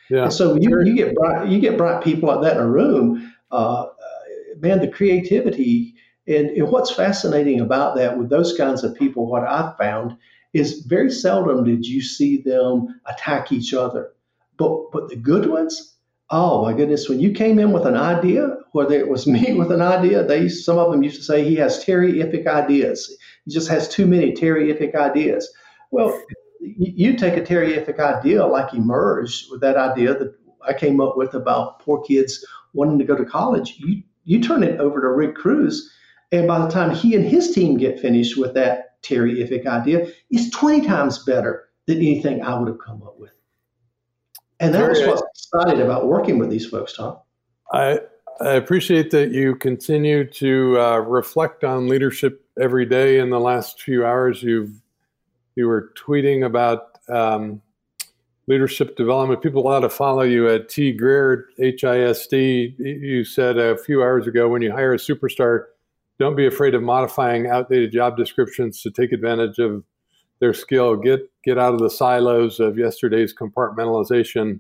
[0.10, 0.24] Yeah.
[0.24, 3.34] And so you, you get bright, you get bright people like that in a room.
[3.52, 3.88] Uh,
[4.60, 5.96] man, the creativity
[6.28, 10.18] and, and what's fascinating about that with those kinds of people, what I've found
[10.54, 14.14] is very seldom did you see them attack each other.
[14.58, 15.96] But but the good ones,
[16.30, 19.72] oh my goodness, when you came in with an idea, whether it was me with
[19.72, 23.16] an idea, they some of them used to say he has terrific ideas.
[23.44, 25.52] He just has too many terrific ideas.
[25.92, 26.20] Well,
[26.78, 30.36] you take a terrific idea like Emerge with that idea that
[30.68, 33.76] I came up with about poor kids wanting to go to college.
[33.78, 35.92] You you turn it over to Rick Cruz,
[36.32, 40.50] and by the time he and his team get finished with that terrific idea, it's
[40.50, 43.32] 20 times better than anything I would have come up with.
[44.60, 47.20] And that was what's excited about working with these folks, Tom.
[47.72, 48.00] I,
[48.42, 53.20] I appreciate that you continue to uh, reflect on leadership every day.
[53.20, 54.82] In the last few hours, you've
[55.56, 57.62] you were tweeting about um,
[58.48, 59.42] leadership development.
[59.42, 62.76] People ought to follow you at T Grier HISD.
[62.78, 65.66] You said a few hours ago when you hire a superstar,
[66.20, 69.84] don't be afraid of modifying outdated job descriptions to take advantage of
[70.40, 70.96] their skill.
[70.96, 74.60] Get get out of the silos of yesterday's compartmentalization.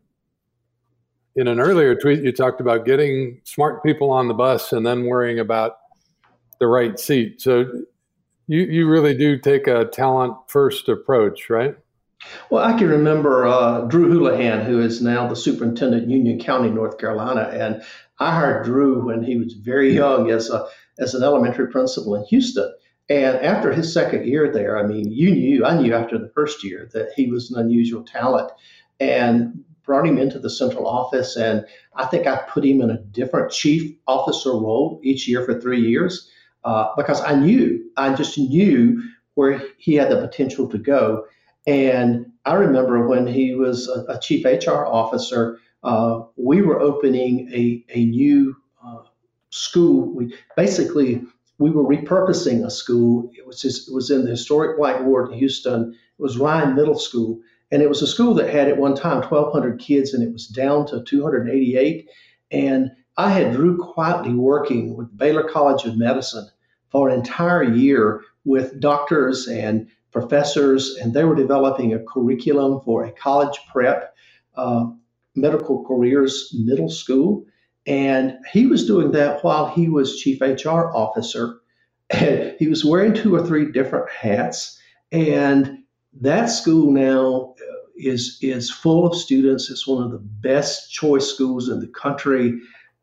[1.35, 5.05] In an earlier tweet, you talked about getting smart people on the bus and then
[5.05, 5.77] worrying about
[6.59, 7.41] the right seat.
[7.41, 7.83] So
[8.47, 11.75] you you really do take a talent first approach, right?
[12.49, 16.69] Well, I can remember uh, Drew Houlihan, who is now the superintendent in Union County,
[16.69, 17.83] North Carolina, and
[18.19, 20.67] I hired Drew when he was very young as a
[20.97, 22.73] as an elementary principal in Houston.
[23.09, 26.63] And after his second year there, I mean, you knew, I knew after the first
[26.63, 28.51] year that he was an unusual talent
[28.99, 31.35] and brought him into the central office.
[31.35, 31.65] And
[31.95, 35.81] I think I put him in a different chief officer role each year for three
[35.81, 36.31] years
[36.65, 39.01] uh, because I knew, I just knew
[39.35, 41.25] where he had the potential to go.
[41.67, 47.49] And I remember when he was a, a chief HR officer, uh, we were opening
[47.53, 49.03] a, a new uh,
[49.51, 50.13] school.
[50.13, 51.21] We basically
[51.59, 53.31] we were repurposing a school.
[53.37, 55.93] It was just, it was in the historic White Ward in Houston.
[55.93, 57.39] It was Ryan Middle School,
[57.71, 60.47] and it was a school that had at one time 1,200 kids, and it was
[60.47, 62.09] down to 288.
[62.51, 66.49] And I had Drew quietly working with Baylor College of Medicine
[66.95, 73.03] for an entire year with doctors and professors, and they were developing a curriculum for
[73.03, 74.15] a college prep
[74.55, 74.85] uh,
[75.35, 77.43] medical careers middle school.
[77.85, 81.59] And he was doing that while he was chief HR officer.
[82.11, 84.79] And he was wearing two or three different hats.
[85.11, 85.79] And
[86.21, 87.55] that school now
[87.97, 89.69] is, is full of students.
[89.69, 92.57] It's one of the best choice schools in the country.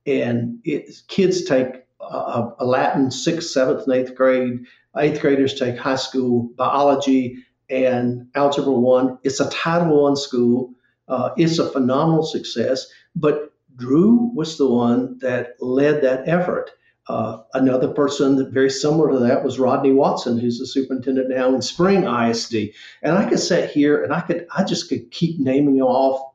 [0.06, 4.64] And it, kids take a, a Latin sixth, seventh, and eighth grade.
[4.96, 7.38] Eighth graders take high school biology
[7.70, 9.18] and algebra one.
[9.22, 10.74] It's a Title One school.
[11.08, 12.86] Uh, it's a phenomenal success.
[13.16, 16.70] But Drew was the one that led that effort.
[17.08, 21.52] Uh, another person that very similar to that was Rodney Watson, who's the superintendent now
[21.52, 22.70] in Spring ISD.
[23.02, 26.32] And I could sit here and I could I just could keep naming off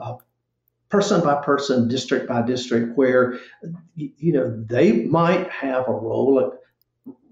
[0.00, 0.16] uh,
[0.90, 3.38] person by person, district by district, where
[3.94, 6.52] you know they might have a role.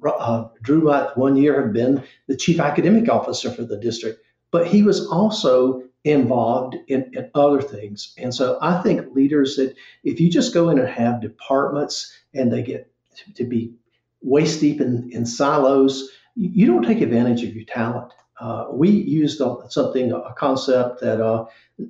[0.07, 4.67] Uh, Drew might one year have been the chief academic officer for the district, but
[4.67, 8.15] he was also involved in, in, other things.
[8.17, 12.53] And so I think leaders that if you just go in and have departments and
[12.53, 12.91] they get
[13.35, 13.75] to be
[14.23, 18.13] waist deep in, in silos, you don't take advantage of your talent.
[18.41, 21.45] Uh, we used something, a concept that uh,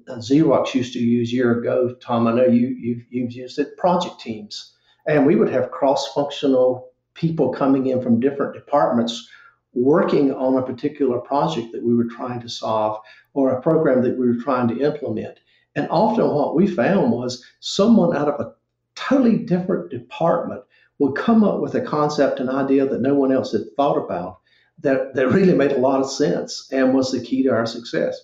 [0.08, 1.94] Xerox used to use year ago.
[2.00, 4.74] Tom, I know you, you've, you've used it, project teams.
[5.06, 9.28] And we would have cross functional people coming in from different departments
[9.74, 13.00] working on a particular project that we were trying to solve
[13.34, 15.38] or a program that we were trying to implement.
[15.74, 18.52] And often what we found was someone out of a
[18.94, 20.62] totally different department
[20.98, 24.37] would come up with a concept, an idea that no one else had thought about
[24.80, 28.20] that, that really made a lot of sense and was the key to our success.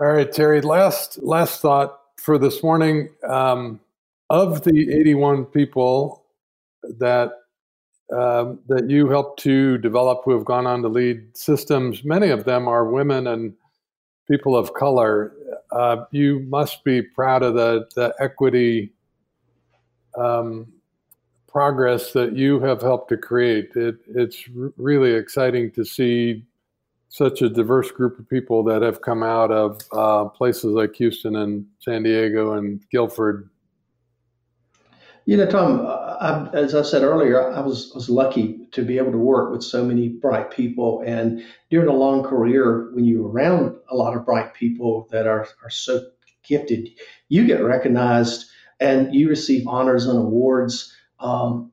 [0.00, 3.10] All right, Terry, last last thought for this morning.
[3.28, 3.80] Um,
[4.32, 6.24] of the 81 people
[6.98, 7.32] that
[8.12, 12.44] um, that you helped to develop who have gone on to lead systems, many of
[12.44, 13.54] them are women and
[14.28, 15.34] people of color.
[15.70, 18.92] Uh, you must be proud of the, the equity
[20.18, 20.71] um,
[21.52, 23.70] progress that you have helped to create.
[23.76, 26.44] It, it's really exciting to see
[27.08, 31.36] such a diverse group of people that have come out of uh, places like Houston
[31.36, 33.50] and San Diego and Guilford
[35.24, 39.12] you know, Tom, I, as I said earlier, I was was lucky to be able
[39.12, 43.76] to work with so many bright people, and during a long career, when you're around
[43.88, 46.04] a lot of bright people that are are so
[46.42, 46.88] gifted,
[47.28, 48.46] you get recognized
[48.80, 50.92] and you receive honors and awards.
[51.22, 51.72] Um,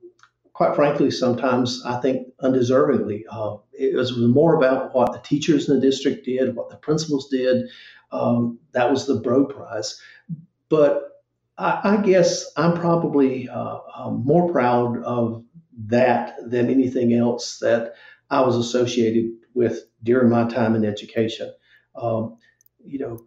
[0.54, 3.24] quite frankly, sometimes I think undeservingly.
[3.30, 7.30] Uh, it was more about what the teachers in the district did, what the principals
[7.30, 7.68] did.
[8.12, 10.02] Um, that was the Broad Prize,
[10.68, 11.24] but
[11.58, 15.44] I, I guess I'm probably uh, um, more proud of
[15.86, 17.94] that than anything else that
[18.30, 21.54] I was associated with during my time in education.
[21.96, 22.38] Um,
[22.84, 23.20] you know,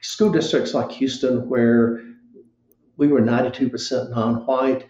[0.00, 2.02] school districts like Houston, where
[2.96, 4.86] we were 92% non white,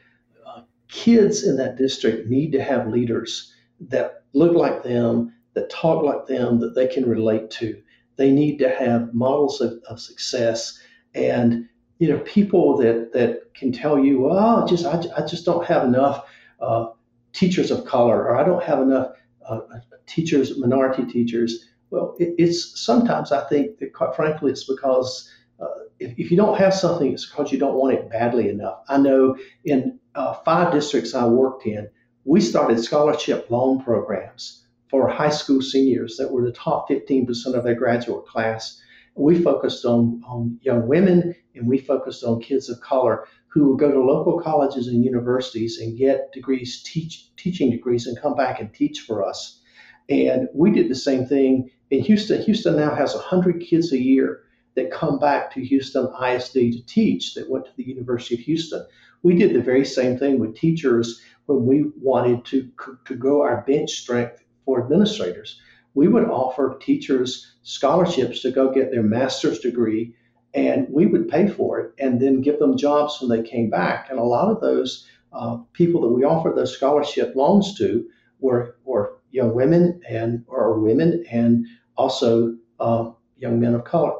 [0.89, 6.27] kids in that district need to have leaders that look like them, that talk like
[6.27, 7.81] them, that they can relate to.
[8.17, 10.79] They need to have models of, of success.
[11.15, 11.69] And
[11.99, 15.85] you know, people that that can tell you, well, just I, I just don't have
[15.85, 16.27] enough
[16.61, 16.87] uh,
[17.33, 19.13] teachers of color, or I don't have enough
[19.49, 19.61] uh,
[20.07, 21.69] teachers, minority teachers.
[21.91, 25.31] Well, it, it's sometimes I think that, quite frankly, it's because
[25.61, 25.67] uh,
[26.01, 28.79] if, if you don't have something, it's because you don't want it badly enough.
[28.89, 31.89] I know in uh, five districts I worked in,
[32.25, 37.65] we started scholarship loan programs for high school seniors that were the top 15% of
[37.65, 38.81] their graduate class
[39.17, 43.79] we focused on, on young women and we focused on kids of color who would
[43.79, 48.61] go to local colleges and universities and get degrees, teach, teaching degrees, and come back
[48.61, 49.61] and teach for us.
[50.09, 52.43] And we did the same thing in Houston.
[52.43, 54.41] Houston now has 100 kids a year
[54.75, 58.85] that come back to Houston ISD to teach that went to the University of Houston.
[59.25, 62.71] We did the very same thing with teachers when we wanted to,
[63.07, 65.61] to grow our bench strength for administrators
[65.95, 70.15] we would offer teachers scholarships to go get their master's degree
[70.53, 74.09] and we would pay for it and then give them jobs when they came back.
[74.11, 78.07] And a lot of those uh, people that we offered those scholarship loans to
[78.41, 81.67] were, were young women and or women and
[81.97, 84.13] also uh, young men of color.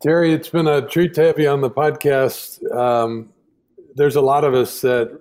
[0.00, 2.62] Terry, it's been a treat to have you on the podcast.
[2.72, 3.30] Um,
[3.98, 5.20] there's a lot of us that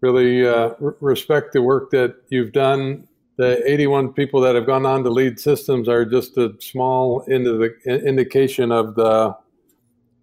[0.00, 0.70] really uh,
[1.00, 3.06] respect the work that you've done
[3.36, 7.74] the 81 people that have gone on to lead systems are just a small the
[7.86, 9.36] indication of the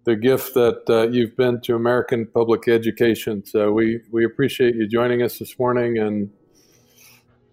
[0.04, 3.44] the gift that uh, you've been to American public education.
[3.44, 6.30] So we we appreciate you joining us this morning, and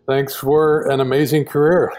[0.08, 1.92] thanks for an amazing career.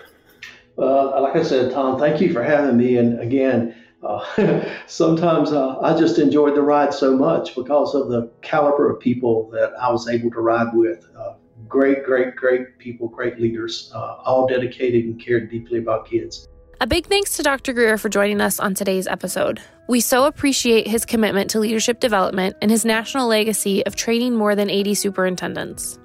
[0.77, 2.97] Well, like I said, Tom, thank you for having me.
[2.97, 8.31] And again, uh, sometimes uh, I just enjoyed the ride so much because of the
[8.43, 11.07] caliber of people that I was able to ride with.
[11.17, 11.35] Uh,
[11.69, 16.49] great, great, great people, great leaders, uh, all dedicated and cared deeply about kids.
[16.83, 17.75] A big thanks to Dr.
[17.75, 19.61] Grier for joining us on today's episode.
[19.87, 24.55] We so appreciate his commitment to leadership development and his national legacy of training more
[24.55, 26.00] than 80 superintendents.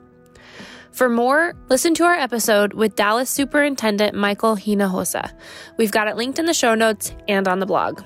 [0.96, 5.30] For more, listen to our episode with Dallas Superintendent Michael Hinojosa.
[5.76, 8.02] We've got it linked in the show notes and on the blog.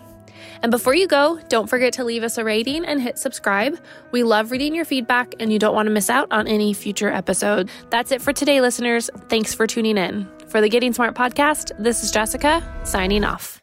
[0.63, 3.77] And before you go, don't forget to leave us a rating and hit subscribe.
[4.11, 7.11] We love reading your feedback, and you don't want to miss out on any future
[7.11, 7.69] episode.
[7.91, 9.11] That's it for today, listeners.
[9.29, 10.27] Thanks for tuning in.
[10.47, 13.58] For the Getting Smart podcast, this is Jessica signing off.